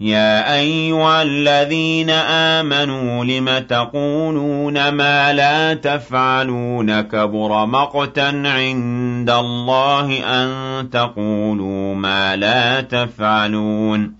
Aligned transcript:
يا 0.00 0.54
أيها 0.58 1.22
الذين 1.22 2.10
آمنوا 2.10 3.24
لم 3.24 3.58
تقولون 3.58 4.88
ما 4.88 5.32
لا 5.32 5.74
تفعلون 5.74 7.00
كبر 7.00 7.66
مقتا 7.66 8.42
عند 8.46 9.30
الله 9.30 10.08
أن 10.26 10.90
تقولوا 10.90 11.94
ما 11.94 12.36
لا 12.36 12.80
تفعلون 12.80 14.14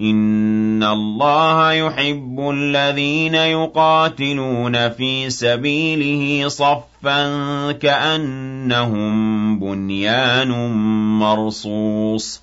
إن 0.00 0.82
الله 0.84 1.72
يحب 1.72 2.50
الذين 2.54 3.34
يقاتلون 3.34 4.88
في 4.88 5.30
سبيله 5.30 6.48
صفا 6.48 7.72
كأنهم 7.72 9.58
بنيان 9.60 10.48
مرصوص 11.18 12.42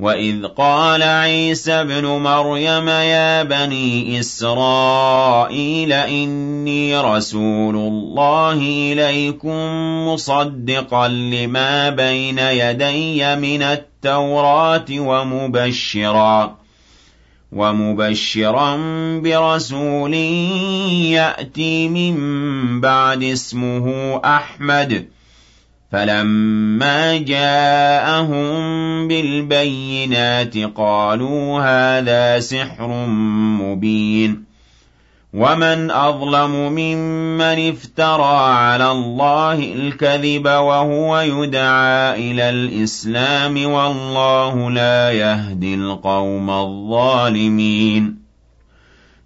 وَإِذْ 0.00 0.44
قَالَ 0.46 1.02
عِيسَى 1.02 1.72
ابْنُ 1.72 2.04
مَرْيَمَ 2.06 2.88
يَا 2.88 3.42
بَنِي 3.42 4.20
إِسْرَائِيلَ 4.20 5.92
إِنِّي 5.92 6.96
رَسُولُ 7.00 7.76
اللَّهِ 7.76 8.54
إِلَيْكُمْ 8.92 9.58
مُصَدِّقًا 10.08 11.08
لِمَا 11.08 11.90
بَيْنَ 11.90 12.38
يَدَيَّ 12.38 13.36
مِنَ 13.36 13.62
التَّوْرَاةِ 13.62 14.86
وَمُبَشِّرًا 14.90 16.56
وَمُبَشِّرًا 17.52 18.76
بِرَسُولٍ 19.20 20.14
يَأْتِي 20.14 21.88
مِن 21.88 22.24
بَعْدِ 22.80 23.22
اسْمُهُ 23.22 24.16
أَحْمَدُ 24.24 25.08
فَلَمَّا 25.92 27.16
جَاءَهُم 27.16 28.50
بِالْبَيِّنَاتِ 29.08 30.56
قَالُوا 30.76 31.60
هَذَا 31.60 32.38
سِحْرٌ 32.40 32.86
مُبِينٌ 33.62 34.44
وَمَنْ 35.34 35.90
أَظْلَمُ 35.90 36.72
مِمَّنِ 36.72 37.68
افْتَرَى 37.70 38.52
عَلَى 38.54 38.90
اللَّهِ 38.90 39.54
الْكَذِبَ 39.74 40.44
وَهُوَ 40.46 41.18
يُدْعَى 41.20 42.30
إِلَى 42.30 42.50
الْإِسْلَامِ 42.50 43.66
وَاللَّهُ 43.70 44.70
لَا 44.70 45.12
يَهْدِي 45.12 45.74
الْقَوْمَ 45.74 46.50
الظَّالِمِينَ 46.50 48.19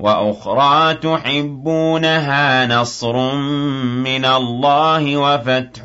وأخرى 0.00 0.94
تحبونها 0.94 2.66
نصر 2.66 3.34
من 3.36 4.24
الله 4.24 5.16
وفتح 5.16 5.82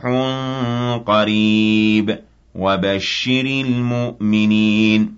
قريب 1.07 2.19
وبشر 2.55 3.41
المؤمنين 3.45 5.17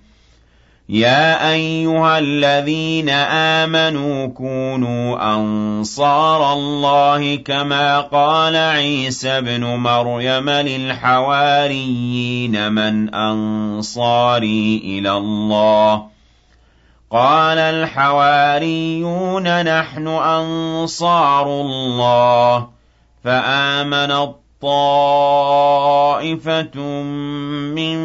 يا 0.89 1.51
أيها 1.51 2.19
الذين 2.19 3.09
آمنوا 3.59 4.27
كونوا 4.27 5.35
أنصار 5.35 6.53
الله 6.53 7.35
كما 7.35 8.01
قال 8.01 8.55
عيسى 8.55 9.29
ابن 9.29 9.63
مريم 9.63 10.49
للحواريين 10.49 12.71
من 12.71 13.13
أنصاري 13.15 14.81
إلى 14.97 15.11
الله 15.11 15.95
ۖ 15.97 16.01
قال 17.11 17.57
الحواريون 17.57 19.65
نحن 19.79 20.07
أنصار 20.07 21.45
الله 21.61 22.67
فآمن 23.23 24.31
طائفة 24.61 26.79
من 27.77 27.99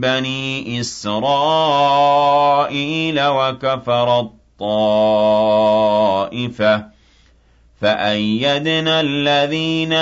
بني 0.00 0.80
إسرائيل 0.80 3.20
وكفر 3.26 4.20
الطائفة 4.20 6.84
فأيدنا 7.80 9.00
الذين 9.00 9.92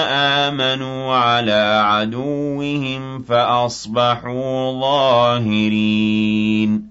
آمنوا 0.50 1.15
على 1.15 1.83
عدوهم 1.84 3.22
فأصبحوا 3.22 4.72
ظاهرين 4.80 6.85